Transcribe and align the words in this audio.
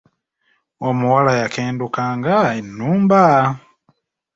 Omuwala 0.87 1.31
yakenduka 1.41 2.01
nga 2.17 2.35
Ennumba. 2.57 3.23